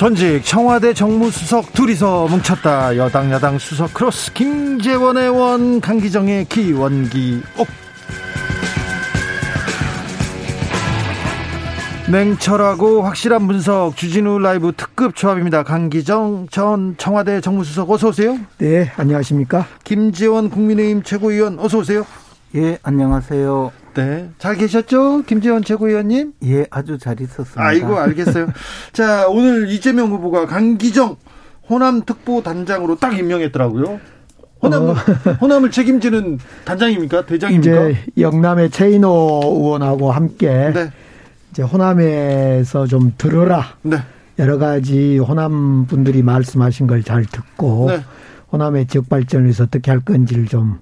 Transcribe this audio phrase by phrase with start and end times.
[0.00, 2.96] 전직 청와대 정무수석 둘이서 뭉쳤다.
[2.96, 7.68] 여당 야당 수석 크로스 김재원 의 원 강기정의 기 원기 옥
[12.10, 15.64] 냉철하고 확실한 분석 주진우 라이브 특급 조합입니다.
[15.64, 18.38] 강기정 전 청와대 정무수석 어서 오세요.
[18.56, 19.66] 네, 안녕하십니까?
[19.84, 22.06] 김재원 국민의힘 최고위원 어서 오세요.
[22.54, 23.70] 예, 안녕하세요.
[23.94, 24.30] 네.
[24.38, 25.22] 잘 계셨죠?
[25.26, 26.32] 김재원 최고위원님?
[26.44, 27.60] 예, 아주 잘 있었습니다.
[27.62, 28.48] 아이고, 알겠어요.
[28.92, 31.16] 자, 오늘 이재명 후보가 강기정
[31.68, 34.00] 호남 특보 단장으로 딱 임명했더라고요.
[34.62, 34.94] 호남, 어.
[35.40, 37.26] 호남을 책임지는 단장입니까?
[37.26, 37.88] 대장입니까?
[37.88, 40.90] 이제 영남의 최인호 의원하고 함께 네.
[41.50, 43.64] 이제 호남에서 좀 들어라.
[43.82, 43.98] 네.
[44.38, 48.04] 여러 가지 호남 분들이 말씀하신 걸 잘 듣고 네.
[48.52, 50.78] 호남의 지역 발전을 위해서 어떻게 할 건지를 좀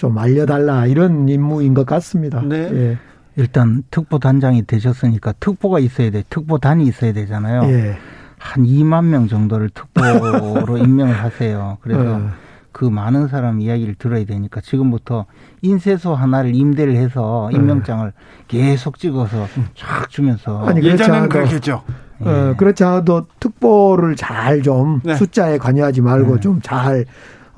[0.00, 2.40] 좀 알려달라 이런 임무인 것 같습니다.
[2.40, 2.56] 네.
[2.72, 2.98] 예.
[3.36, 6.24] 일단 특보 단장이 되셨으니까 특보가 있어야 돼.
[6.30, 7.64] 특보단이 있어야 되잖아요.
[7.70, 7.98] 예.
[8.38, 11.76] 한 2만 명 정도를 특보로 임명을 하세요.
[11.82, 12.30] 그래서 어.
[12.72, 15.26] 그 많은 사람 이야기를 들어야 되니까 지금부터
[15.60, 17.58] 인쇄소 하나를 임대를 해서 네.
[17.58, 18.10] 임명장을
[18.48, 21.82] 계속 찍어서 쫙 주면서 아니 예전엔 그렇겠죠.
[22.24, 22.26] 예.
[22.26, 25.14] 어, 그렇지 않아도 특보를 잘좀 네.
[25.14, 26.40] 숫자에 관여하지 말고 네.
[26.40, 27.04] 좀잘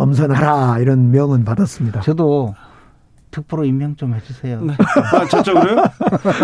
[0.03, 2.01] 엄선하라 이런 명은 받았습니다.
[2.01, 2.55] 저도
[3.31, 4.61] 특보로 임명 좀 해주세요.
[4.63, 4.75] 네.
[5.13, 5.83] 아, 저쪽으로요?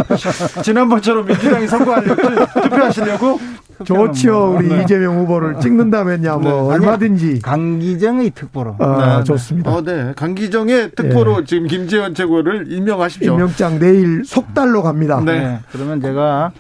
[0.64, 2.22] 지난번처럼 민주당이 선거하려고
[2.62, 3.38] 투표하시려고?
[3.84, 4.32] 좋죠.
[4.32, 4.58] 뭐.
[4.58, 4.82] 우리 네.
[4.82, 6.74] 이재명 후보를 찍는다면야 뭐 네.
[6.74, 7.40] 얼마든지.
[7.42, 8.76] 강기정의 특보로.
[8.78, 9.24] 아, 네.
[9.24, 9.70] 좋습니다.
[9.70, 10.12] 어, 네.
[10.16, 11.44] 강기정의 특보로 네.
[11.44, 13.34] 지금 김재원 최고를 임명하십시오.
[13.34, 15.20] 임명장 내일 석 달로 갑니다.
[15.24, 15.38] 네.
[15.40, 15.58] 네.
[15.70, 16.52] 그러면 제가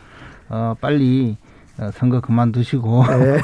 [0.50, 1.47] 어, 빨리 어,
[1.94, 3.04] 선거 그만두시고.
[3.06, 3.40] 네.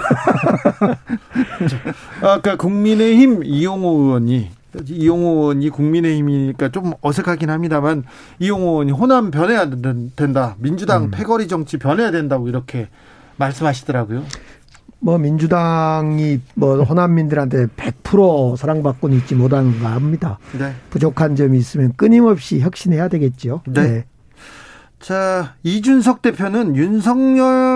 [2.22, 4.50] 아까 국민의힘 이용호 의원이
[4.86, 8.04] 이용호 의원이 국민의힘이니까 좀 어색하긴 합니다만
[8.40, 10.56] 이용호 의원이 호남 변해야 된다.
[10.58, 11.10] 민주당 음.
[11.10, 12.88] 패거리 정치 변해야 된다고 이렇게
[13.36, 14.24] 말씀하시더라고요.
[14.98, 20.38] 뭐 민주당이 뭐 호남민들한테 100% 사랑받고 있지 못한가 합니다.
[20.58, 20.72] 네.
[20.90, 23.62] 부족한 점이 있으면 끊임없이 혁신해야 되겠죠.
[23.66, 23.82] 네.
[23.82, 24.04] 네.
[24.98, 27.73] 자, 이준석 대표는 윤석열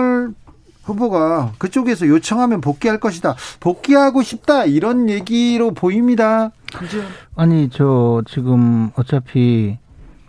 [0.89, 3.35] 후보가 그쪽에서 요청하면 복귀할 것이다.
[3.59, 4.65] 복귀하고 싶다.
[4.65, 6.51] 이런 얘기로 보입니다.
[6.73, 6.99] 그죠?
[7.35, 9.77] 아니, 저 지금 어차피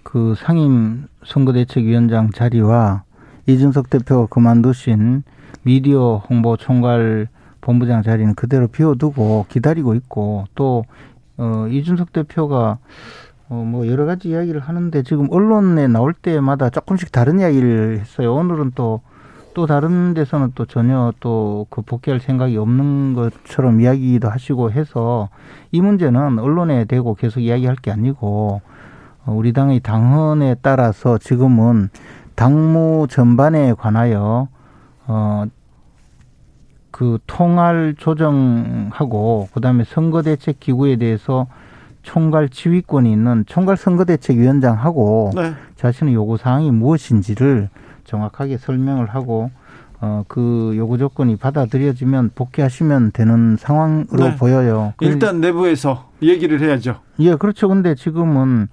[0.02, 3.04] 그 상임 선거대책위원장 자리와
[3.46, 5.22] 이준석 대표가 그만두신
[5.62, 7.28] 미디어 홍보 총괄
[7.60, 10.84] 본부장 자리는 그대로 비워두고 기다리고 있고 또
[11.36, 12.78] 어, 이준석 대표가
[13.48, 18.34] 어, 뭐 여러 가지 이야기를 하는데 지금 언론에 나올 때마다 조금씩 다른 이야기를 했어요.
[18.34, 19.00] 오늘은 또
[19.54, 25.28] 또 다른 데서는 또 전혀 또 그 복귀할 생각이 없는 것처럼 이야기도 하시고 해서
[25.72, 28.60] 이 문제는 언론에 대고 계속 이야기할 게 아니고
[29.26, 31.90] 어, 우리 당의 당헌에 따라서 지금은
[32.34, 34.48] 당무 전반에 관하여
[35.06, 35.46] 어
[37.00, 41.46] 그 통할 조정하고 그다음에 선거대책 기구에 대해서
[42.02, 45.54] 총괄 지휘권이 있는 총괄 선거대책위원장하고 네.
[45.76, 47.70] 자신의 요구 사항이 무엇인지를
[48.04, 49.50] 정확하게 설명을 하고
[50.02, 54.36] 어, 그 요구 조건이 받아들여지면 복귀하시면 되는 상황으로 네.
[54.36, 54.94] 보여요.
[55.00, 57.00] 일단 내부에서 얘기를 해야죠.
[57.18, 57.68] 예, 그렇죠.
[57.68, 58.68] 근데 지금은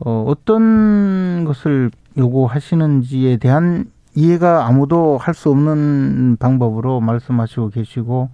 [0.00, 3.86] 어, 어떤 것을 요구하시는지에 대한
[4.16, 8.30] 이해가 아무도 할 수 없는 방법으로 말씀하시고 계시고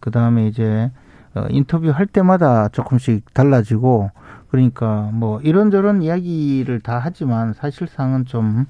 [0.00, 0.90] 그 다음에 이제
[1.34, 4.10] 어, 인터뷰 할 때마다 조금씩 달라지고
[4.50, 8.66] 그러니까 뭐 이런저런 이야기를 다 하지만 사실상은 좀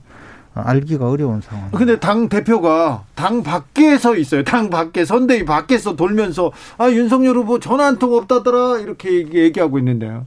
[0.54, 1.70] 알기가 어려운 상황.
[1.70, 4.44] 근데 당 대표가 당 밖에서 있어요.
[4.44, 10.26] 당 밖에 선대위 밖에서 돌면서 아 윤석열 후보 전화 한 통 없다더라 이렇게 얘기하고 있는데요.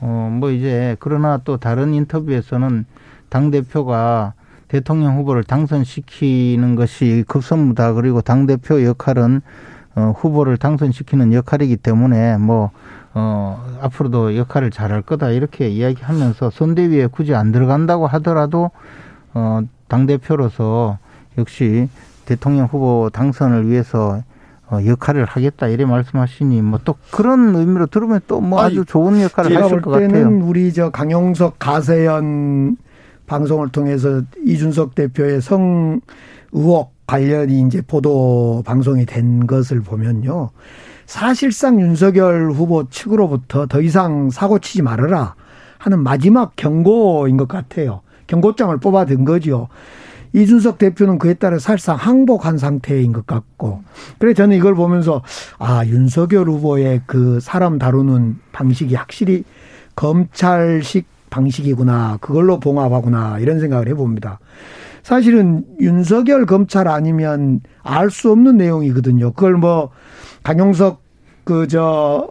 [0.00, 2.84] 어 뭐 이제 그러나 또 다른 인터뷰에서는
[3.28, 4.34] 당 대표가
[4.68, 7.94] 대통령 후보를 당선시키는 것이 급선무다.
[7.94, 9.40] 그리고 당 대표 역할은
[9.96, 12.70] 어, 후보를 당선시키는 역할이기 때문에 뭐
[13.14, 18.70] 어, 앞으로도 역할을 잘할 거다 이렇게 이야기하면서 선대위에 굳이 안 들어간다고 하더라도
[19.34, 20.98] 어, 당대표로서
[21.38, 21.88] 역시
[22.24, 24.22] 대통령 후보 당선을 위해서
[24.70, 29.50] 어, 역할을 하겠다 이래 말씀하시니 뭐 또 그런 의미로 들으면 또 뭐 아주 좋은 역할을
[29.62, 30.28] 하실 것 같아요.
[30.42, 32.76] 우리 저 강용석 가세연
[33.26, 36.00] 방송을 통해서 이준석 대표의 성
[36.52, 40.50] 의혹 관련이 이제 보도 방송이 된 것을 보면요.
[41.06, 45.34] 사실상 윤석열 후보 측으로부터 더 이상 사고 치지 말아라.
[45.78, 48.00] 하는 마지막 경고인 것 같아요.
[48.28, 49.68] 경고장을 뽑아든 거죠.
[50.34, 53.82] 이준석 대표는 그에 따라 사실상 항복한 상태인 것 같고.
[54.18, 55.22] 그래 저는 이걸 보면서
[55.58, 59.42] 아, 윤석열 후보의 그 사람 다루는 방식이 확실히
[59.96, 62.18] 검찰식 방식이구나.
[62.20, 63.38] 그걸로 봉합하구나.
[63.40, 64.38] 이런 생각을 해봅니다.
[65.02, 69.32] 사실은 윤석열 검찰 아니면 알 수 없는 내용이거든요.
[69.32, 69.90] 그걸 뭐
[70.42, 71.02] 강용석
[71.44, 72.28] 그 저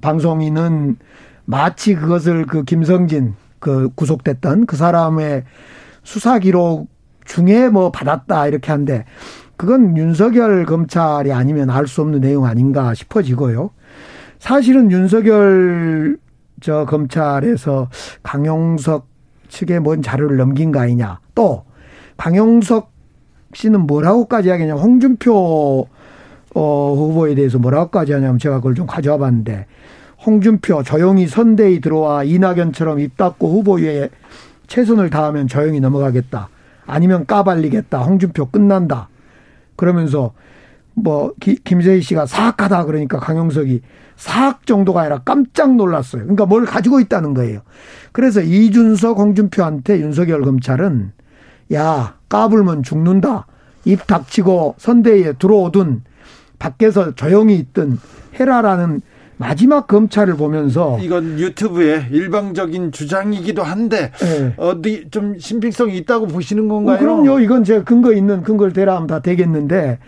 [0.00, 0.96] 방송인은
[1.44, 5.44] 마치 그것을 그 김성진 그 구속됐던 그 사람의
[6.02, 6.88] 수사 기록
[7.24, 9.04] 중에 뭐 받았다 이렇게 한데
[9.56, 13.70] 그건 윤석열 검찰이 아니면 알 수 없는 내용 아닌가 싶어지고요.
[14.38, 16.16] 사실은 윤석열
[16.60, 17.88] 저 검찰에서
[18.22, 19.06] 강용석
[19.48, 21.20] 측에 뭔 자료를 넘긴 거 아니냐.
[21.34, 21.64] 또
[22.16, 22.92] 강용석
[23.54, 24.74] 씨는 뭐라고까지 하겠냐.
[24.74, 25.88] 홍준표
[26.54, 29.66] 어, 후보에 대해서 뭐라고까지 하냐면 제가 그걸 좀 가져와 봤는데
[30.28, 34.10] 홍준표 조용히 선대위 들어와 이낙연처럼 입 닫고 후보에
[34.66, 36.50] 최선을 다하면 조용히 넘어가겠다.
[36.86, 38.02] 아니면 까발리겠다.
[38.02, 39.08] 홍준표 끝난다.
[39.74, 40.34] 그러면서
[40.92, 41.32] 뭐
[41.64, 43.80] 김세희 씨가 사악하다 그러니까 강용석이
[44.16, 46.22] 사악 정도가 아니라 깜짝 놀랐어요.
[46.22, 47.60] 그러니까 뭘 가지고 있다는 거예요.
[48.12, 51.12] 그래서 이준석 홍준표한테 윤석열 검찰은
[51.72, 53.46] 야 까불면 죽는다.
[53.86, 56.02] 입 닥치고 선대위에 들어오든
[56.58, 57.98] 밖에서 조용히 있든
[58.38, 59.00] 해라라는
[59.38, 64.54] 마지막 검찰을 보면서 이건 유튜브의 일방적인 주장이기도 한데 네.
[64.56, 66.96] 어디 좀 신빙성이 있다고 보시는 건가요?
[66.96, 67.40] 어, 그럼요.
[67.40, 69.98] 이건 제가 근거 있는 근거를 대라하면 다 되겠는데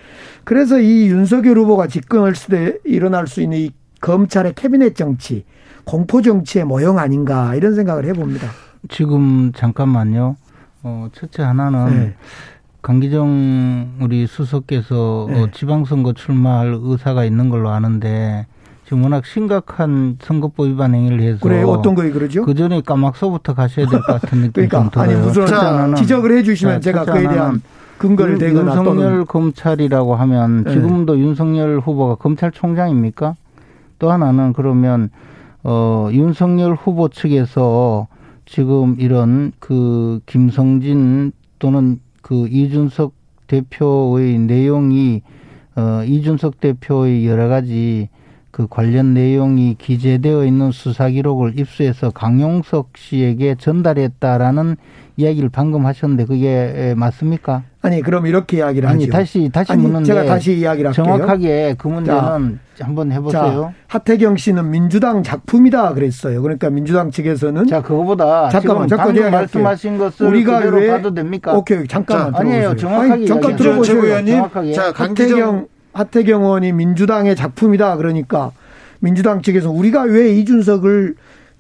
[0.44, 5.44] 그래서 이 윤석열 후보가 집권할 때 일어날 수 있는 이 검찰의 캐비넷 정치,
[5.85, 8.49] 공포 정치의 모형 아닌가 이런 생각을 해봅니다.
[8.88, 10.37] 지금 잠깐만요.
[10.82, 12.15] 어, 첫째 하나는 네.
[12.82, 15.41] 강기정 우리 수석께서 네.
[15.41, 18.47] 어, 지방선거 출마할 의사가 있는 걸로 아는데
[18.91, 22.45] 지금 워낙 심각한 선거법 위반 행위를 해서 그래 어떤 거에 그러죠?
[22.45, 25.17] 그 전에 까막서부터 가셔야 될 것 같은 느낌이 그러니까, 들어요.
[25.17, 27.63] 아니 무슨 자, 지적을 해주시면 제가 그에 대한
[27.99, 29.25] 근거를 대거나 윤석열 또는.
[29.27, 30.73] 검찰이라고 하면 네.
[30.73, 31.21] 지금도 네.
[31.21, 33.37] 윤석열 후보가 검찰총장입니까?
[34.01, 35.11] 또 하나는 그러면
[35.63, 38.09] 어 윤석열 후보 측에서
[38.45, 43.13] 지금 이런 그 김성진 또는 그 이준석
[43.47, 45.23] 대표의 내용이
[45.77, 48.09] 어 이준석 대표의 여러 가지
[48.50, 54.76] 그 관련 내용이 기재되어 있는 수사 기록을 입수해서 강용석 씨에게 전달했다라는
[55.17, 57.62] 이야기를 방금 하셨는데 그게 맞습니까?
[57.82, 59.12] 아니 그럼 이렇게 이야기를 아니, 하죠.
[59.12, 61.05] 다시 다시 아니, 묻는데 제가 다시 이야기를 할게요.
[61.05, 63.73] 정확하게 그 문제는 자, 한번 해보세요.
[63.73, 66.43] 자, 하태경 씨는 민주당 작품이다 그랬어요.
[66.43, 71.55] 그러니까 민주당 측에서는 자 그거보다 잠깐만 잠깐 제가 말씀하신 것을 우리가 왜 봐도 됩니까?
[71.55, 74.25] 오케이 잠깐만 자, 아니에요 정확하게 아니, 잠깐 들어보세요.
[74.26, 74.73] 정확하게.
[74.73, 78.53] 자 하태경 하태경 의원이 민주당의 작품이다 그러니까
[79.01, 81.17] 민주당 측에서 우리가 왜 이준석을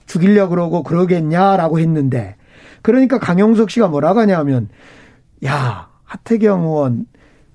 [0.06, 2.36] 죽이려 그러고 그러겠냐라고 했는데
[2.82, 4.68] 그러니까 강용석 씨가 뭐라고 하냐면
[5.44, 7.06] 야 하태경 의원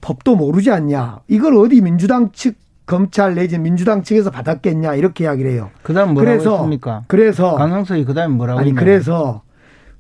[0.02, 2.56] 법도 모르지 않냐 이걸 어디 민주당 측
[2.86, 5.72] 검찰 내지 민주당 측에서 받았겠냐 이렇게 이야기를 해요.
[5.82, 7.04] 그다음 뭐라고 그래서, 했습니까?
[7.08, 8.86] 그래서 강용석이 그다음 뭐라고 아니 했나요?
[8.86, 9.42] 그래서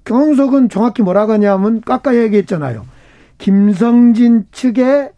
[0.04, 2.86] 강용석은 정확히 뭐라고 하냐면 아까 얘기했잖아요.
[3.39, 5.12] 김성진 측의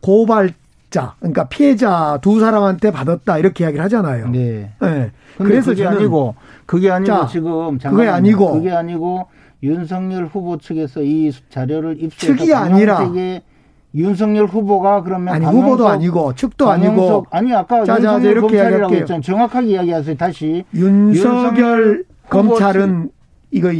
[0.00, 0.52] 고발
[0.94, 4.28] 자, 그러니까 피해자 두 사람한테 받았다 이렇게 이야기를 하잖아요.
[4.28, 4.70] 네.
[4.80, 5.10] 네.
[5.38, 6.36] 그래서 그게 아니고
[6.66, 9.26] 그게 아니고 자, 지금 그게 아니고 그게 아니고
[9.64, 13.10] 윤석열 후보 측에서 이 자료를 입수해서 측이 아니라
[13.92, 18.94] 윤석열 후보가 그러면 아니 후보도 아니고 측도 아니고 아니 아까 자, 윤석열 자, 이렇게 검찰이라고
[18.94, 19.22] 했잖아요.
[19.22, 20.16] 정확하게 이야기하세요.
[20.16, 23.10] 다시 윤석열, 윤석열 검찰은
[23.50, 23.72] 이거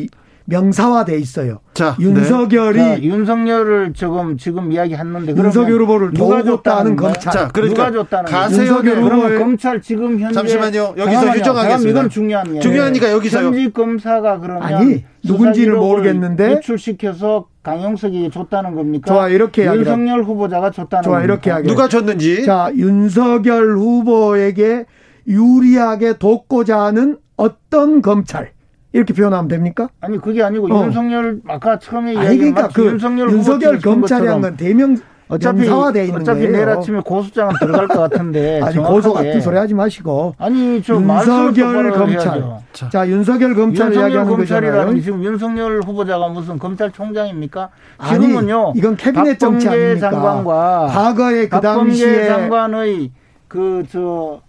[0.46, 1.60] 명사화돼 있어요.
[1.72, 2.96] 자, 윤석열이 네.
[2.96, 7.32] 자, 윤석열을 지금 지금 이야기했는데 윤석열 후보를 누가 줬다는 검찰.
[7.32, 10.94] 자, 그러니까 누가 줬다는 가세혁 후보를 검찰 지금 현재 잠시만요.
[10.98, 11.90] 여기서 유정하겠습니다.
[11.90, 12.60] 이건 중요한 이에요.
[12.60, 13.46] 중요하니까 여기서요.
[13.46, 19.10] 현직 검사가 그러면 아니 누군지를 모르겠는데 유출시켜서 강용석이 줬다는 겁니까?
[19.12, 21.32] 좋아 이렇게 윤석열 후보자가 줬다는 좋아 겁니까?
[21.32, 21.68] 이렇게 하게.
[21.68, 22.44] 누가 줬는지.
[22.44, 24.84] 자 윤석열 후보에게
[25.26, 28.53] 유리하게 돕고자 하는 어떤 검찰.
[28.94, 29.88] 이렇게 표현하면 됩니까?
[30.00, 30.84] 아니 그게 아니고 어.
[30.84, 34.96] 윤석열 아까 처음에 이야기 그러니까 그 윤석열, 윤석열 검찰이 한건 대명
[35.26, 36.52] 어차피 사화돼 있는 어차피 거예요.
[36.52, 41.90] 내일 아침에 고소장은 들어갈 것 같은데 아니 고소 같은 소리 하지 마시고 아니 저 윤석열
[41.90, 45.00] 검찰 자, 자, 윤석열 검찰 윤석열 이야기하는 거잖아요.
[45.00, 47.70] 지금 윤석열 후보자가 무슨 검찰총장입니까?
[48.10, 48.68] 지금은요.
[48.68, 50.10] 아니, 이건 캐비넷 정치 아닙니까?
[50.10, 53.10] 장관과 과거에 그 당시에 장관의
[53.48, 54.40] 그저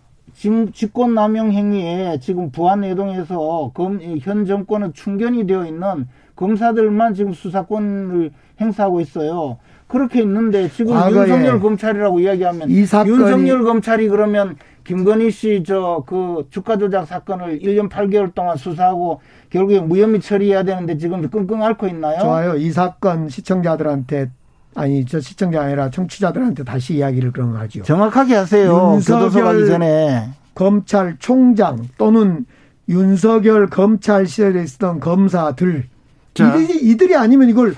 [0.74, 9.58] 직권남용 행위에 지금 부안내동에서 검, 현 정권은 충견이 되어 있는 검사들만 지금 수사권을 행사하고 있어요.
[9.88, 12.70] 그렇게 있는데 지금 윤석열 검찰이라고 이야기하면
[13.12, 19.80] 윤석열 검찰이 그러면 김건희 씨 저 그 주가 조작 사건을 1년 8개월 동안 수사하고 결국에
[19.80, 22.20] 무혐의 처리해야 되는데 지금 끙끙 앓고 있나요?
[22.20, 22.56] 좋아요.
[22.56, 24.30] 이 사건 시청자들한테
[24.76, 27.84] 아니 저 시청자 아니라 청취자들한테 다시 이야기를 그런 거 하죠.
[27.84, 29.00] 정확하게 하세요.
[29.06, 32.46] 교도소 가기 전에 검찰총장 또는
[32.90, 35.86] 윤석열 검찰 시절에 있었던 검사들
[36.38, 37.76] 이들이, 이들이 아니면 이걸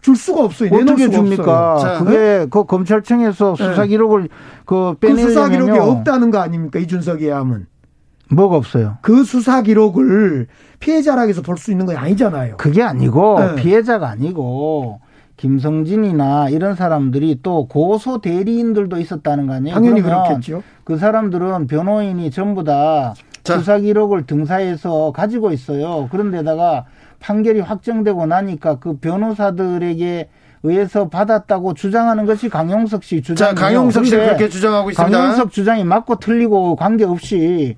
[0.00, 0.70] 줄 수가 없어요.
[0.74, 1.78] 어떻게 줍니까?
[1.80, 2.46] 자, 그게 네?
[2.50, 3.64] 그 검찰청에서 네.
[3.64, 4.28] 수사 기록을
[4.66, 6.78] 그 빼내려면 그 수사 기록이 없다는 거 아닙니까?
[6.78, 7.66] 이준석이 하면.
[8.30, 8.98] 뭐가 없어요?
[9.02, 10.48] 그 수사 기록을
[10.80, 12.56] 피해자락에서 볼 수 있는 거 아니잖아요.
[12.56, 13.54] 그게 아니고 네.
[13.62, 15.00] 피해자가 아니고
[15.36, 19.74] 김성진이나 이런 사람들이 또 고소 대리인들도 있었다는 거 아니에요?
[19.74, 20.62] 당연히 그렇겠죠.
[20.84, 23.58] 그 사람들은 변호인이 전부 다 자.
[23.58, 26.08] 수사 기록을 등사해서 가지고 있어요.
[26.10, 26.86] 그런데다가
[27.20, 30.28] 판결이 확정되고 나니까 그 변호사들에게
[30.62, 33.54] 의해서 받았다고 주장하는 것이 강용석 씨 주장이에요.
[33.54, 35.18] 자, 강용석 씨 그렇게 주장하고 있습니다.
[35.18, 37.76] 강용석 주장이 맞고 틀리고 관계없이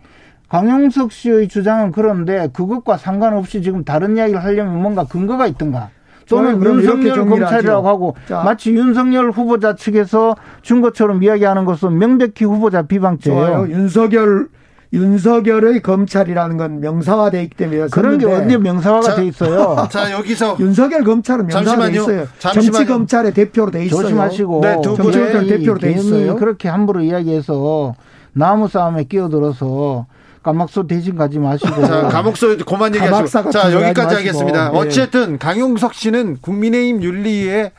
[0.49, 5.91] 강용석 씨의 주장은 그런데 그것과 상관없이 지금 다른 이야기를 하려면 뭔가 근거가 있던가.
[6.29, 8.43] 또는 윤석열 검찰이라고 하고 자.
[8.43, 13.47] 마치 윤석열 후보자 측에서 준 것처럼 이야기하는 것은 명백히 후보자 비방죄예요.
[13.47, 13.69] 좋아요.
[13.71, 14.49] 윤석열
[14.93, 19.87] 윤석열의 검찰이라는 건 명사화돼 있기 때문에 그런 게 언제 명사화가 돼 있어요.
[19.91, 22.27] 자 여기서 윤석열 검찰은 명사화돼 있어요.
[22.39, 22.73] 잠시만요.
[22.73, 24.03] 정치 검찰의 대표로 돼 있어요.
[24.03, 26.37] 조심하시고 네, 정치 검찰 대표로 돼 있어요.
[26.37, 27.95] 그렇게 함부로 이야기해서
[28.33, 30.07] 나무 싸움에 끼어들어서
[30.47, 31.85] 감옥소 대신 가지 마시고.
[31.85, 33.51] 자, 감옥소 그만 얘기하시고.
[33.51, 34.71] 자, 여기까지 하겠습니다.
[34.71, 34.79] 네.
[34.79, 37.73] 어쨌든 강용석 씨는 국민의힘 윤리에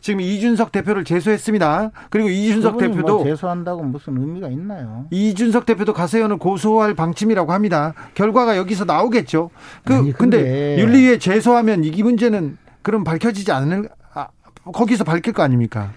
[0.00, 1.90] 지금 이준석 대표를 제소했습니다.
[2.08, 5.04] 그리고 이준석 대표도 뭐 제소한다고 무슨 의미가 있나요?
[5.10, 7.92] 이준석 대표도 가세현을 고소할 방침이라고 합니다.
[8.14, 9.50] 결과가 여기서 나오겠죠.
[9.84, 14.28] 그 아니, 근데, 근데 윤리위에 제소하면 이 문제는 그럼 밝혀지지 않을 아,
[14.72, 15.90] 거기서 밝힐 거 아닙니까?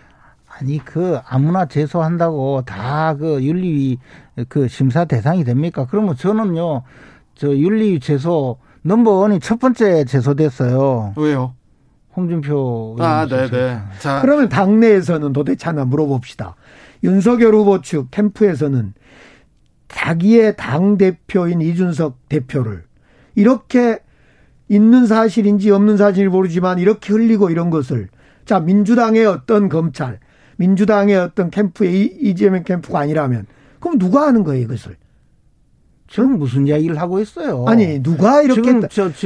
[0.60, 3.98] 아니 그 아무나 제소한다고 다 그 윤리위
[4.50, 5.88] 그 심사 대상이 됩니까?
[5.90, 6.84] 그러면 저는요
[7.36, 11.14] 저 윤리위 제소 넘버원이 첫 번째 제소됐어요.
[11.18, 11.54] 왜요?
[12.16, 13.80] 홍준표 아, 네, 네.
[14.00, 16.56] 자, 그러면 당내에서는 도대체 하나 물어봅시다.
[17.04, 18.94] 윤석열 후보 측 캠프에서는
[19.88, 22.84] 자기의 당 대표인 이준석 대표를
[23.36, 24.00] 이렇게
[24.68, 28.10] 있는 사실인지 없는 사실인지 모르지만 이렇게 흘리고 이런 것을
[28.46, 30.20] 자 민주당의 어떤 검찰,
[30.58, 33.46] 민주당의 어떤 캠프의 이재명 캠프가 아니라면
[33.80, 34.98] 그럼 누가 하는 거예요 이것을?
[36.10, 37.66] 지금 무슨 이야기를 하고 있어요?
[37.68, 38.80] 아니 누가 이렇게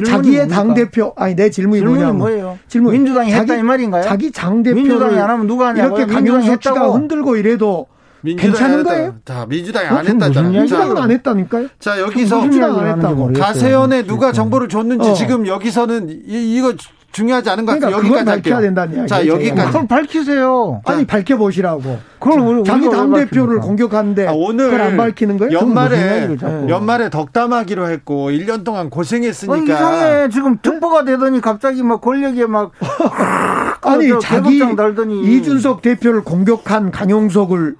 [0.05, 2.59] 자기의 당 대표 아니 내 질문이, 질문이 뭐냐면 뭐예요?
[2.67, 4.03] 질문 민주당이 자기, 했다 이 말인가요?
[4.03, 5.97] 자기 당 대표를 민주당이 안 하면 누가 하냐고요?
[5.97, 7.87] 이렇게 강용석 씨가 흔들고 이래도
[8.23, 9.15] 괜찮은 거예요?
[9.25, 10.51] 자, 민주당이 안 했다잖아요.
[10.51, 11.67] 민주당은 안 했다니까요.
[11.79, 13.33] 자, 여기서 민주당 안 했다고.
[13.33, 15.13] 가세연에 누가 정보를 줬는지 어.
[15.13, 16.73] 지금 여기서는 이, 이거
[17.11, 17.97] 중요하지 않은 것 같아요.
[17.97, 19.07] 그러니까 여기까지 밝혀야 된다는 이야기.
[19.07, 19.67] 자, 여기까지.
[19.67, 20.81] 그걸 밝히세요.
[20.85, 21.99] 아니, 밝혀 보시라고.
[22.19, 24.27] 그걸 자기 당 대표를 공격하는데.
[24.27, 24.65] 아, 오늘.
[24.65, 25.53] 그걸 안 밝히는 거예요?
[25.57, 26.37] 연말에,
[26.69, 29.53] 연말에 덕담하기로 했고, 1년 동안 고생했으니까.
[29.55, 30.29] 어, 이상해.
[30.29, 32.71] 지금 특보가 되더니 갑자기 막 권력에 막.
[33.81, 35.21] 아니, 자기 달더니.
[35.37, 37.75] 이준석 대표를 공격한 강용석을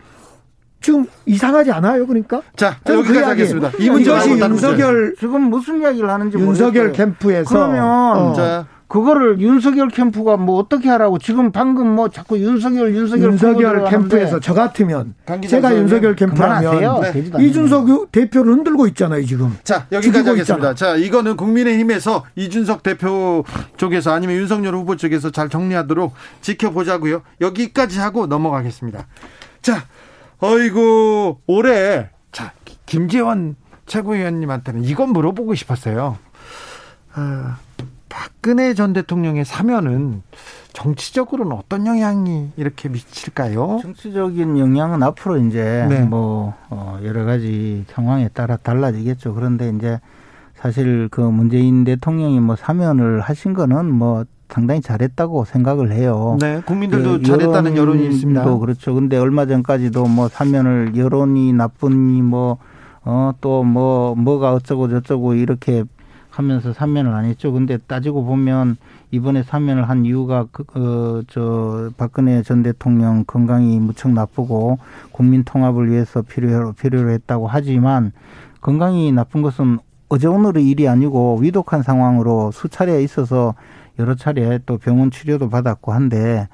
[0.82, 2.42] 지금 이상하지 않아요, 그러니까?
[2.56, 3.72] 자, 여기까지 그 하겠습니다.
[3.80, 6.92] 이 문제 이것이 윤석열 지금 무슨 이야기를 하는지 윤석열 모르겠어요.
[6.94, 8.34] 캠프에서 그러면 어.
[8.34, 14.42] 자, 그거를 윤석열 캠프가 뭐 어떻게 하라고 지금 방금 뭐 자꾸 윤석열 윤석열 윤석열 캠프에서
[14.42, 15.16] 저 같으면
[15.48, 17.46] 제가 윤석열 캠프라면 네.
[17.46, 19.58] 이준석 대표를 흔들고 있잖아요 지금.
[19.64, 20.72] 자 여기까지 하겠습니다.
[20.72, 20.76] 있잖아.
[20.76, 23.46] 자 이거는 국민의힘에서 이준석 대표
[23.78, 27.22] 쪽에서 아니면 윤석열 후보 쪽에서 잘 정리하도록 지켜보자고요.
[27.40, 29.08] 여기까지 하고 넘어가겠습니다.
[29.62, 29.86] 자
[30.40, 32.52] 어이구 올해 자
[32.86, 33.56] 김재원
[33.86, 36.18] 최고위원님한테는 이건 물어보고 싶었어요.
[37.14, 37.58] 아,
[38.12, 40.22] 박근혜 전 대통령의 사면은
[40.74, 43.80] 정치적으로는 어떤 영향이 이렇게 미칠까요?
[43.82, 46.02] 정치적인 영향은 앞으로 이제 네.
[46.02, 49.34] 뭐 어, 여러 가지 상황에 따라 달라지겠죠.
[49.34, 50.00] 그런데 이제
[50.56, 56.38] 사실 그 문재인 대통령이 뭐 사면을 하신 거는 뭐 상당히 잘했다고 생각을 해요.
[56.42, 58.58] 네, 국민들도 그 잘했다는 여론이 있습니다.
[58.60, 58.94] 그렇죠.
[58.94, 62.58] 근데 얼마 전까지도 뭐 사면을 여론이 나쁘니 뭐
[63.04, 65.86] 어, 또 뭐, 뭐가 어쩌고 저쩌고 이렇게
[66.32, 67.52] 하면서 사면을 안 했죠.
[67.52, 68.78] 근데 따지고 보면
[69.12, 74.80] 이번에 사면을 한 이유가 그, 어, 저 박근혜 전 대통령 건강이 무척 나쁘고
[75.12, 78.14] 국민 통합을 위해서 필요로 필요로 했다고 하지만
[78.62, 83.54] 건강이 나쁜 것은 어제 오늘의 일이 아니고 위독한 상황으로 수차례 있어서
[84.00, 86.48] 여러 차례 또 병원 치료도 받았고 한데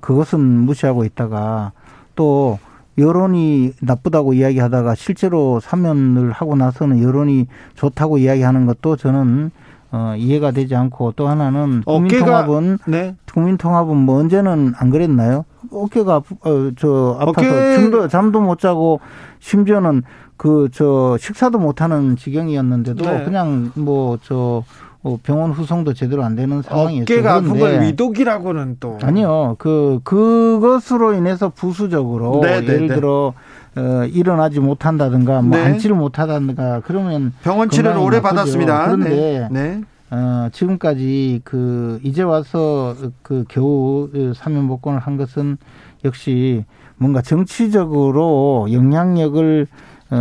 [0.00, 1.72] 그것은 무시하고 있다가
[2.14, 2.58] 또
[2.98, 9.50] 여론이 나쁘다고 이야기하다가 실제로 사면을 하고 나서는 여론이 좋다고 이야기하는 것도 저는
[9.90, 13.14] 어, 이해가 되지 않고 또 하나는 국민통합은 네.
[13.32, 15.44] 국민통합은 뭐 언제는 안 그랬나요?
[15.70, 17.74] 어깨가 어, 저 아파서.
[17.76, 19.00] 잠도 잠도 못 자고
[19.40, 20.02] 심지어는
[20.36, 23.24] 그 저 식사도 못 하는 지경이었는데도 네.
[23.24, 24.64] 그냥 뭐저
[25.04, 27.12] 어, 병원 후송도 제대로 안 되는 상황이었죠.
[27.12, 29.56] 어깨가 아픈 걸 위독이라고는 또 아니요.
[29.58, 32.94] 그 그것으로 인해서 부수적으로 네, 네 예를 네.
[32.94, 33.34] 들어
[33.74, 35.64] 어, 일어나지 못한다든가 뭐 네.
[35.64, 38.22] 앉지를 못하다든가 그러면 병원 치료를 오래 나쁘죠.
[38.22, 38.84] 받았습니다.
[38.84, 39.62] 그런데 네.
[39.62, 39.80] 네.
[40.10, 45.56] 어, 지금까지 그 이제 와서 그 겨우 사면 복권을 한 것은
[46.04, 46.64] 역시
[46.96, 49.76] 뭔가 정치적으로 영향력을 어,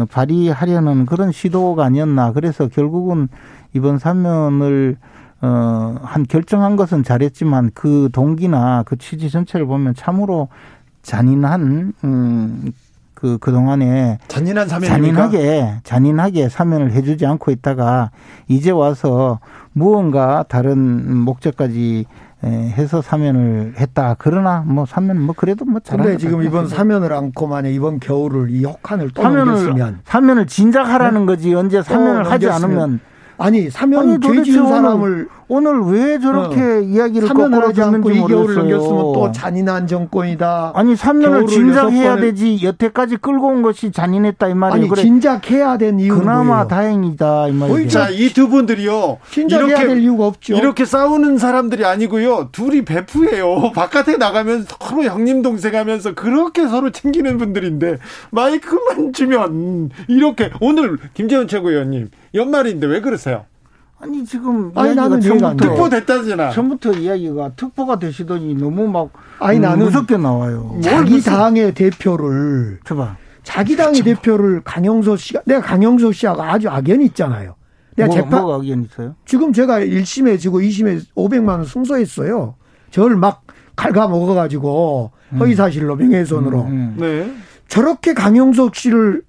[0.10, 2.32] 발휘하려는 그런 시도가 아니었나.
[2.32, 3.28] 그래서 결국은
[3.74, 4.98] 이번 사면을
[5.42, 10.50] 어, 한 결정한 것은 잘했지만 그 동기나 그 취지 전체를 보면 참으로
[11.02, 12.72] 잔인한 음,
[13.16, 18.12] 그 그동안에 잔인한 사면 잔인하게 잔인하게 사면을 해주지 않고 있다가
[18.48, 19.40] 이제 와서
[19.74, 22.06] 무언가 다른 목적까지
[22.44, 24.16] 해서 사면을 했다.
[24.18, 28.64] 그러나 뭐 사면 뭐 그래도 뭐 잘한데 지금 이번 사면을 안고 만약 이번 겨울을 이
[28.64, 31.26] 혹한을 또 사면을, 넘겼으면 사면을 진작 하라는 네?
[31.28, 33.00] 거지 언제 사면을 하지 않으면
[33.42, 36.80] 아니 사면 죄 지은 사람을 오늘 왜 저렇게 어.
[36.80, 40.72] 이야기를 거꾸로 하지 않고 이 겨울을 넘겼으면 또 잔인한 정권이다.
[40.76, 44.80] 아니 3년을 진작해야 되지 여태까지 끌고 온 것이 잔인했다 이 말이에요.
[44.80, 45.02] 아니 그래.
[45.02, 46.68] 진작해야 된 이유는 그나마 뭐예요?
[46.68, 47.88] 다행이다 이 말이에요.
[47.90, 49.18] 자이 두 분들이요.
[49.30, 50.56] 진작해야 이렇게, 될 이유가 없죠.
[50.56, 52.50] 이렇게 싸우는 사람들이 아니고요.
[52.54, 53.74] 둘이 베프예요.
[53.76, 57.98] 바깥에 나가면 서로 형님 동생 하면서 그렇게 서로 챙기는 분들인데
[58.30, 63.46] 마이크만 주면 이렇게 오늘 김재원 최고위원님 연말인데 왜 그러세요?
[64.00, 66.50] 아니 지금 아니 나는 처음부터 특보 됐다잖아.
[66.52, 70.80] 처음부터 이야기가 특보가 되시더니 너무 막 아니 음, 나는 무섭게 나와요.
[70.82, 73.18] 자기 당의 대표를 줘봐.
[73.44, 77.56] 자기 당의 대표를 강영소 씨가 내가 강영소 씨하고 아주 악연이 있잖아요.
[77.96, 79.16] 내가 뭐, 재판 뭐 악연 있어요?
[79.26, 82.56] 지금 제가 1심에 지고 2심에 500만 원 승소했어요.
[82.90, 83.44] 저를 막
[83.76, 85.40] 갉아먹어 가지고 음.
[85.40, 86.62] 허위 사실로 명예훼손으로.
[86.62, 86.96] 음, 음.
[86.98, 87.34] 네.
[87.68, 89.22] 저렇게 강영석 씨를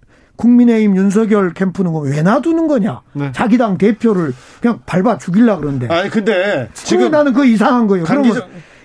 [0.43, 3.03] 국민의힘 윤석열 캠프는 왜 놔두는 거냐?
[3.13, 3.31] 네.
[3.33, 5.87] 자기 당 대표를 그냥 밟아 죽일라 그러는데.
[5.87, 8.05] 아니 근데 지금 나는 그 이상한 거예요.
[8.05, 8.33] 그러면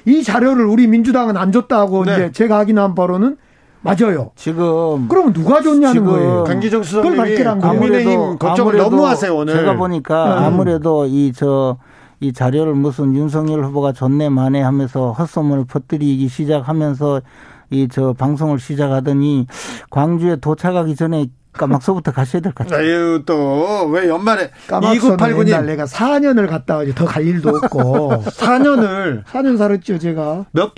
[0.05, 2.13] 이 자료를 우리 민주당은 안 줬다고 네.
[2.13, 3.37] 이제 제가 확인한 바로는
[3.81, 4.31] 맞아요.
[4.35, 6.43] 지금 그럼 누가 줬냐는 거예요.
[6.43, 9.55] 강기정 수석님이 국민의힘 걱정을 너무 하세요 오늘.
[9.55, 10.45] 제가 보니까 네.
[10.45, 11.77] 아무래도 이저
[12.19, 17.21] 이 자료를 무슨 윤석열 후보가 줬네 만에 하면서 헛소문을 퍼뜨리기 시작하면서
[17.69, 19.47] 이 저 방송을 시작하더니
[19.89, 22.79] 광주에 도착하기 전에 까막서부터 가셔야 될 것 같아요.
[22.85, 24.51] 아유, 또, 왜 연말에.
[24.67, 25.47] 2989님.
[25.47, 28.23] 옛날 내가 4년을 갔다 와지 더갈 일도 없고.
[28.29, 29.23] 4년을.
[29.25, 30.45] 4년 살았죠, 제가.
[30.51, 30.71] 몇,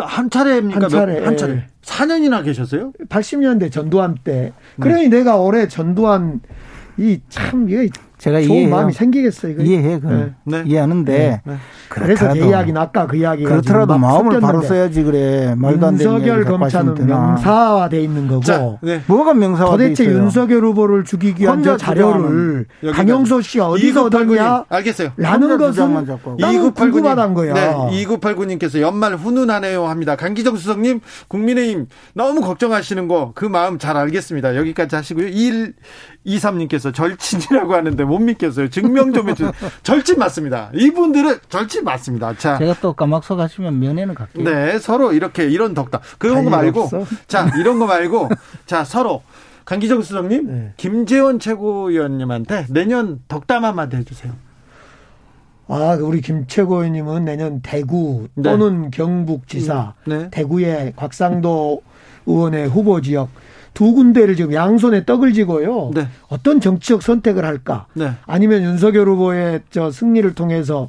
[0.00, 0.80] 한 차례입니까?
[0.82, 1.20] 한 차례.
[1.20, 1.66] 몇, 한 차례.
[1.82, 2.92] 4년이나 계셨어요?
[3.08, 4.52] 80년대 전두환 때.
[4.78, 5.18] 그러니 네.
[5.18, 6.40] 내가 올해 전두환
[6.98, 8.74] 이 참, 이게 제가 좋은 이해해요.
[8.74, 9.52] 마음이 생기겠어요.
[9.52, 9.62] 이거.
[9.62, 10.32] 이해해, 그 네.
[10.44, 10.62] 네.
[10.66, 11.12] 이해하는데.
[11.18, 11.40] 네.
[11.44, 11.56] 네.
[11.88, 15.54] 그래서 제 이야기는 아까 그 이야기가 그렇더라도 마음을 바로 써야지 그래.
[15.56, 18.42] 말도 안 되는 윤석열 검찰은 명사화돼 있는 거고.
[18.42, 19.00] 자, 네.
[19.06, 20.18] 뭐가 명사화돼 도대체 있어요?
[20.18, 24.64] 윤석열 후보를 죽이기 위한 저 자료를 강영소 씨가 어디서 얻었냐?
[24.68, 25.12] 알겠어요.
[25.16, 26.06] 라는 것은
[26.38, 27.54] 나는 궁금하단 거야.
[27.54, 30.16] 네, 2989님께서 연말 훈훈하네요 합니다.
[30.16, 34.56] 강기정 수석님 국민의힘 너무 걱정하시는 거 그 마음 잘 알겠습니다.
[34.56, 35.28] 여기까지 하시고요.
[35.28, 35.74] 1
[36.26, 38.68] 23님께서 절친이라고 하는데 못 믿겠어요.
[38.68, 39.52] 증명 좀 해주세요.
[39.82, 40.70] 절친 맞습니다.
[40.74, 42.34] 이분들은 절친 맞습니다.
[42.36, 42.58] 자.
[42.58, 44.44] 제가 또 까막서 가시면 면회는 갈게요.
[44.44, 46.00] 네, 서로 이렇게 이런 덕담.
[46.18, 46.82] 그런 거 말고.
[46.82, 47.04] 없어?
[47.26, 48.30] 자, 이런 거 말고.
[48.66, 49.22] 자, 서로.
[49.64, 50.72] 강기정 수석님, 네.
[50.78, 54.32] 김재원 최고위원님한테 내년 덕담 한마디 해주세요.
[55.68, 58.42] 아, 우리 김 최고위원님은 내년 대구 네.
[58.42, 58.88] 또는 네.
[58.90, 60.30] 경북지사, 음, 네.
[60.30, 61.82] 대구의 곽상도
[62.24, 63.28] 의원의 후보 지역
[63.78, 65.92] 두 군데를 지금 양손에 떡을 쥐고요.
[65.94, 66.08] 네.
[66.26, 67.86] 어떤 정치적 선택을 할까?
[67.94, 68.10] 네.
[68.26, 70.88] 아니면 윤석열 후보의 저 승리를 통해서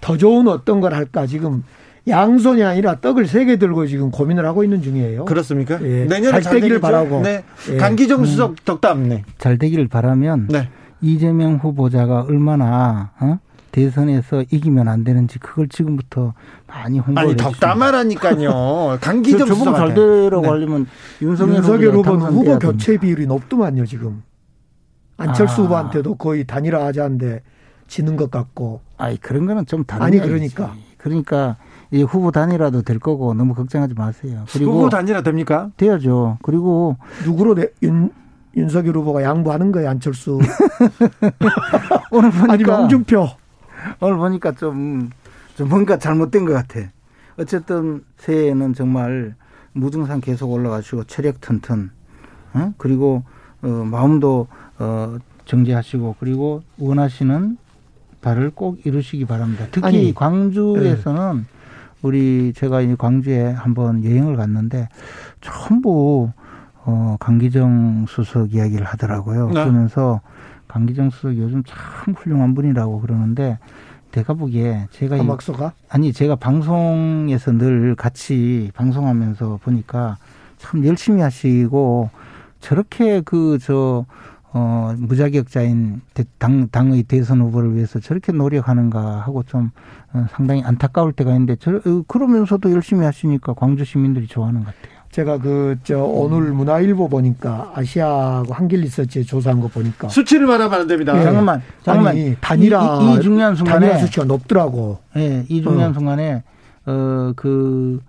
[0.00, 1.28] 더 좋은 어떤 걸 할까?
[1.28, 1.62] 지금
[2.08, 5.26] 양손이 아니라 떡을 세 개 들고 지금 고민을 하고 있는 중이에요.
[5.26, 5.78] 그렇습니까?
[5.84, 6.06] 예.
[6.06, 7.22] 내년에 잘, 되기를 바라고.
[7.22, 7.44] 네.
[7.70, 7.76] 예.
[7.76, 8.56] 강기정 수석 음.
[8.64, 9.08] 덕담.
[9.08, 9.22] 네.
[9.38, 10.68] 잘 되기를 바라면 네.
[11.00, 13.38] 이재명 후보자가 얼마나 어?
[13.74, 16.32] 대선에서 이기면 안 되는지 그걸 지금부터
[16.68, 18.98] 많이 홍보를 아니 덕담하라니까요.
[19.00, 20.86] 강기정 수석 잘 되라고 하려면
[21.20, 24.22] 윤석열, 윤석열 후보는 후보 교체 비율이 높더만요 지금.
[25.16, 25.64] 안철수 아.
[25.64, 27.42] 후보한테도 거의 단일화 하자는데
[27.88, 28.80] 지는 것 같고.
[28.96, 30.72] 아니 그런 거는 좀 다른 아니 그러니까.
[30.96, 31.56] 그러니까
[31.90, 34.44] 이 후보 단일화도 될 거고 너무 걱정하지 마세요.
[34.52, 35.70] 그리고 후보 단일화 됩니까?
[35.76, 36.38] 돼야죠.
[36.42, 38.12] 그리고 누구로 내, 윤
[38.56, 40.38] 윤석열 후보가 양보하는 거예요 안철수.
[42.12, 43.43] 오늘 보니까 아니 홍준표.
[44.00, 45.10] 오늘 보니까 좀,
[45.56, 46.80] 좀 뭔가 잘못된 것 같아.
[47.38, 49.34] 어쨌든 새해에는 정말
[49.72, 51.90] 무증상 계속 올라가시고 체력 튼튼,
[52.52, 52.72] 어?
[52.78, 53.24] 그리고
[53.62, 54.46] 어, 마음도
[54.78, 57.58] 어, 정제하시고 그리고 원하시는
[58.20, 59.66] 바를 꼭 이루시기 바랍니다.
[59.70, 61.44] 특히 아니, 광주에서는 네.
[62.02, 64.88] 우리 제가 이 광주에 한번 여행을 갔는데
[65.40, 66.30] 전부
[66.86, 69.48] 어 강기정 수석 이야기를 하더라고요.
[69.48, 69.54] 네.
[69.54, 70.20] 그러면서
[70.74, 73.58] 강기정 수석 요즘 참 훌륭한 분이라고 그러는데
[74.10, 80.18] 내가 보기에 제가 박소가 아니 제가 방송에서 늘 같이 방송하면서 보니까
[80.58, 82.10] 참 열심히 하시고
[82.58, 84.04] 저렇게 그저
[84.52, 86.00] 어, 무자격자인
[86.38, 89.70] 당, 당의 대선 후보를 위해서 저렇게 노력하는가 하고 좀
[90.12, 94.93] 어, 상당히 안타까울 때가 있는데 저, 어, 그러면서도 열심히 하시니까 광주 시민들이 좋아하는 것 같아요.
[95.14, 100.08] 제가 그, 저, 오늘 문화일보 보니까 아시아하고 한길 리서치 조사한 거 보니까.
[100.08, 101.12] 수치를 말하면 안 됩니다.
[101.12, 101.22] 네.
[101.22, 102.14] 잠깐만, 잠깐만.
[102.14, 102.98] 아니, 단일화.
[103.00, 103.86] 이, 이, 중요한 순간에.
[103.86, 104.98] 단일화 수치가 높더라고.
[105.14, 105.94] 예, 네, 이 중요한 어.
[105.94, 106.42] 순간에,
[106.86, 108.00] 어, 그,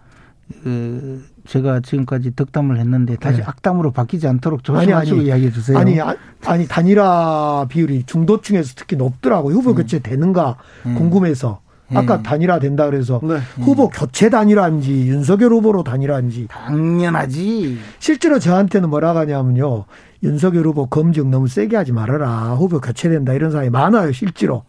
[0.63, 3.43] 그, 제가 지금까지 덕담을 했는데 다시 네.
[3.45, 5.77] 악담으로 바뀌지 않도록 조심하시고 이야기해 주세요.
[5.77, 6.15] 아니, 아,
[6.47, 9.51] 아니, 단일화 비율이 중도층에서 특히 높더라고.
[9.51, 9.75] 후보 음.
[9.75, 10.95] 교체 되는가 음.
[10.95, 11.59] 궁금해서.
[11.93, 12.23] 아까 네.
[12.23, 13.37] 단일화 된다 그래서 네.
[13.61, 17.77] 후보 교체 단일화인지 윤석열 후보로 단일화인지 당연하지.
[17.99, 19.85] 실제로 저한테는 뭐라 하냐면요.
[20.23, 22.55] 윤석열 후보 검증 너무 세게 하지 말아라.
[22.55, 24.63] 후보 교체된다 이런 사람이 많아요, 실제로.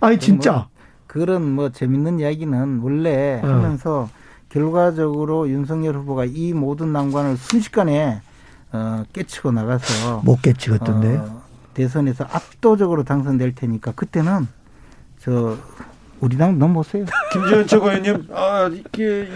[0.00, 0.52] 아니 진짜.
[0.52, 0.66] 뭐
[1.08, 3.46] 그런 뭐 재밌는 이야기는 원래 어.
[3.46, 4.08] 하면서
[4.48, 8.20] 결과적으로 윤석열 후보가 이 모든 난관을 순식간에
[8.72, 11.42] 어, 깨치고 나가서 못 깨치겠던데 어,
[11.74, 14.46] 대선에서 압도적으로 당선될 테니까 그때는
[15.18, 15.56] 저
[16.22, 17.04] 우리 당 넘보세요.
[17.32, 19.26] 김지현 최고위원님, 아, 이게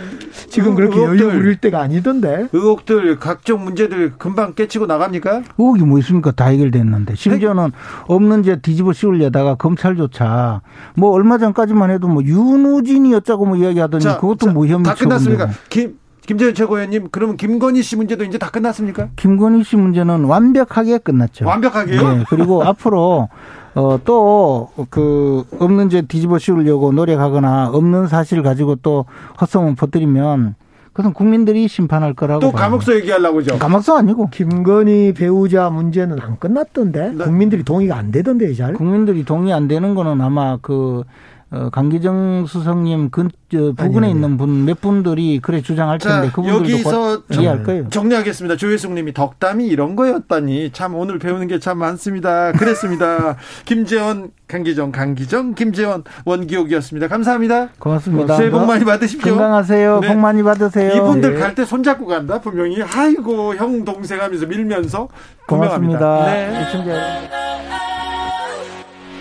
[0.49, 2.46] 지금 그렇게 의혹들, 여유 부릴 때가 아니던데.
[2.53, 5.42] 의혹들, 각종 문제들 금방 깨치고 나갑니까?
[5.59, 6.31] 의혹이 뭐 있습니까?
[6.31, 7.16] 다 해결됐는데.
[7.16, 7.72] 심지어는
[8.07, 10.61] 없는 죄 뒤집어 씌우려다가 검찰조차
[10.94, 14.85] 뭐 얼마 전까지만 해도 뭐 윤우진이 어쩌고 뭐 이야기 하더니 자, 그것도 자, 뭐 혐의.
[14.85, 15.49] 다 끝났습니까?
[15.68, 19.09] 김, 김재현 최고위원님, 그러면 김건희 씨 문제도 이제 다 끝났습니까?
[19.16, 21.46] 김건희 씨 문제는 완벽하게 끝났죠.
[21.46, 22.12] 완벽하게요?
[22.18, 22.25] 네.
[22.29, 23.29] 그리고 앞으로
[23.76, 29.04] 어, 또, 그, 없는 죄 뒤집어 씌우려고 노력하거나 없는 사실 가지고 또
[29.38, 30.54] 헛소문 퍼뜨리면
[30.94, 32.40] 그것은 국민들이 심판할 거라고.
[32.40, 33.58] 또 감옥서 얘기하려고 죠.
[33.58, 34.30] 감옥서 아니고.
[34.30, 37.12] 김건희 배우자 문제는 안 끝났던데.
[37.12, 37.24] 네.
[37.24, 38.72] 국민들이 동의가 안 되던데, 잘.
[38.72, 41.04] 국민들이 동의 안 되는 거는 아마 그
[41.52, 46.59] 어, 강기정 수석님 근 저, 부근에 아니, 있는 분 몇 분들이 그래 주장할 텐데 그분들도
[46.72, 47.88] 여기서 이해할 거예요.
[47.88, 48.56] 정리하겠습니다.
[48.56, 52.50] 조혜숙님이 덕담이 이런 거였다니 참 오늘 배우는 게 참 많습니다.
[52.52, 53.37] 그랬습니다.
[53.64, 57.06] 김재원, 강기정, 강기정, 김재원, 원기옥이었습니다.
[57.09, 57.68] 감사합니다.
[57.78, 58.37] 고맙습니다.
[58.37, 59.32] 새해 복 많이 받으십시오.
[59.37, 60.00] 건강하세요.
[60.00, 60.09] 네.
[60.09, 60.94] 복 많이 받으세요.
[60.96, 61.40] 이분들 네.
[61.40, 62.82] 갈때 손잡고 간다 분명히.
[62.82, 65.09] 아이고 형 동생 하면서 밀면서
[65.46, 66.24] 고맙습니다.
[66.26, 67.86] 네.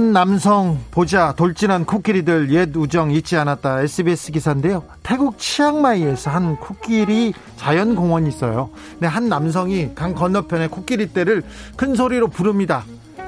[0.00, 3.82] 한 남성 보자 돌진한 코끼리들 옛 우정 잊지 않았다.
[3.82, 4.82] SBS 기사인데요.
[5.02, 8.70] 태국 치앙마이에서 한 코끼리 자연공원이 있어요.
[8.92, 11.42] 근데 한 남성이 강 건너편에 코끼리 떼를
[11.76, 12.82] 큰 소리로 부릅니다.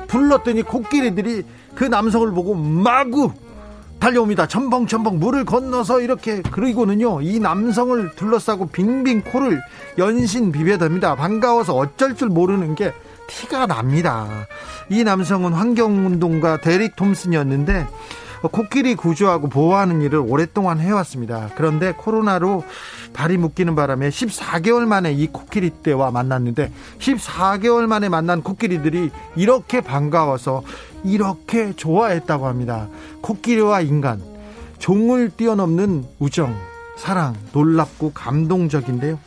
[0.09, 3.33] 불렀더니 코끼리들이 그 남성을 보고 마구
[3.99, 4.49] 달려옵니다.
[4.49, 9.61] 첨벙첨벙 물을 건너서 이렇게 그리고는요 이 남성을 둘러싸고 빙빙 코를
[9.99, 11.19] 연신 비벼댑니다.
[11.19, 12.95] 반가워서 어쩔 줄 모르는 게
[13.29, 14.47] 티가 납니다.
[14.89, 17.87] 이 남성은 환경운동가 데릭 톰슨이었는데
[18.51, 21.51] 코끼리 구조하고 보호하는 일을 오랫동안 해왔습니다.
[21.55, 22.65] 그런데 코로나로
[23.13, 30.63] 발이 묶이는 바람에 14개월 만에 이 코끼리 떼와 만났는데 14개월 만에 만난 코끼리들이 이렇게 반가워서
[31.05, 32.89] 이렇게 좋아했다고 합니다.
[33.21, 34.21] 코끼리와 인간,
[34.79, 36.57] 종을 뛰어넘는 우정,
[36.97, 39.19] 사랑, 놀랍고 감동적인데요.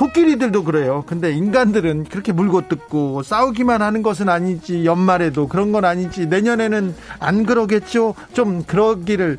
[0.00, 1.04] 코끼리들도 그래요.
[1.06, 4.86] 근데 인간들은 그렇게 물고 뜯고 싸우기만 하는 것은 아니지.
[4.86, 6.26] 연말에도 그런 건 아니지.
[6.26, 8.14] 내년에는 안 그러겠죠.
[8.32, 9.36] 좀 그러기를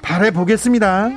[0.00, 1.10] 바래 보겠습니다.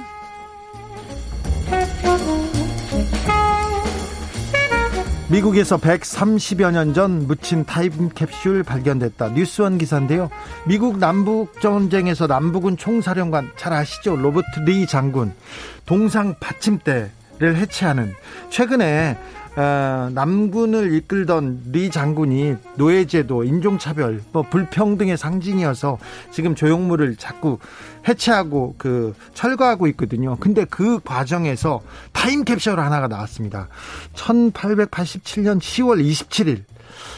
[5.30, 9.30] 미국에서 130여 년 전 묻힌 타임캡슐 발견됐다.
[9.30, 10.30] 뉴스원 기사인데요.
[10.68, 14.18] 미국 남북 전쟁에서 남부군 총사령관 잘 아시죠?
[14.18, 15.34] 로버트 리 장군
[15.86, 18.14] 동상 받침대 를 해체하는
[18.50, 19.18] 최근에
[19.56, 26.00] 어, 남군을 이끌던 리 장군이 노예제도, 인종차별, 뭐 불평등의 상징이어서
[26.32, 27.60] 지금 조형물을 자꾸
[28.08, 30.38] 해체하고 그 철거하고 있거든요.
[30.40, 31.82] 근데 그 과정에서
[32.14, 33.68] 타임캡슐 하나가 나왔습니다.
[34.16, 36.64] 1887년 10월 27일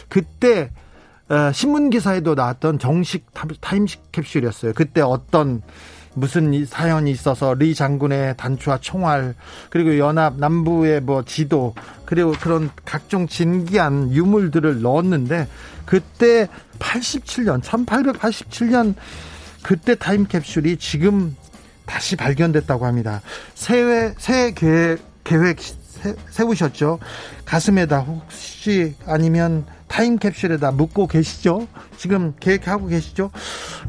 [0.09, 0.71] 그때
[1.29, 3.25] 어, 신문 기사에도 나왔던 정식
[3.61, 4.73] 타임 캡슐이었어요.
[4.73, 5.61] 그때 어떤
[6.15, 9.35] 무슨 사연이 있어서 리 장군의 단추와 총알
[9.69, 11.75] 그리고 연합 남부의 뭐 지도
[12.05, 15.47] 그리고 그런 각종 진기한 유물들을 넣었는데
[15.85, 16.47] 그때
[16.79, 18.95] 87년 1887년
[19.61, 21.35] 그때 타임캡슐이 지금
[21.85, 23.21] 다시 발견됐다고 합니다.
[23.53, 25.57] 새해 새 계획,
[26.29, 26.99] 세우셨죠?
[27.45, 31.67] 가슴에다 혹시 아니면 타임캡슐에다 묻고 계시죠?
[31.97, 33.29] 지금 계획하고 계시죠?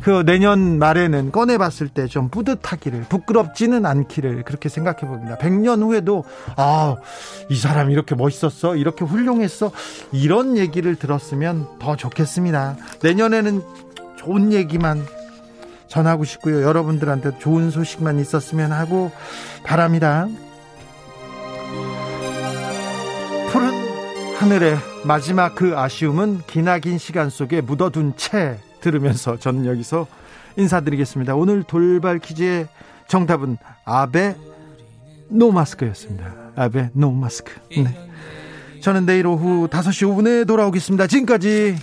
[0.02, 5.36] 그 내년 말에는 꺼내봤을 때 좀 뿌듯하기를, 부끄럽지는 않기를 그렇게 생각해 봅니다.
[5.38, 6.24] 100년 후에도,
[6.56, 6.96] 아,
[7.48, 8.76] 이 사람 이렇게 멋있었어?
[8.76, 9.72] 이렇게 훌륭했어?
[10.12, 12.76] 이런 얘기를 들었으면 더 좋겠습니다.
[13.02, 13.62] 내년에는
[14.18, 15.04] 좋은 얘기만
[15.88, 16.62] 전하고 싶고요.
[16.62, 19.10] 여러분들한테 좋은 소식만 있었으면 하고
[19.64, 20.28] 바랍니다.
[24.46, 30.06] 하늘의 마지막 그 아쉬움은 기나긴 시간 속에 묻어둔 채 들으면서 저는 여기서
[30.56, 31.34] 인사드리겠습니다.
[31.34, 32.68] 오늘 돌발 퀴즈의
[33.08, 34.36] 정답은 아베
[35.28, 36.52] 노 마스크였습니다.
[36.54, 37.54] 아베 노 마스크.
[37.70, 38.08] 네.
[38.82, 41.08] 저는 내일 오후 5시 5분에 돌아오겠습니다.
[41.08, 41.74] 지금까지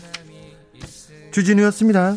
[1.33, 2.15] 주진우였습니다.